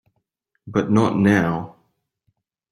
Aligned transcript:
But 0.65 0.89
not 0.89 1.15
now. 1.19 1.75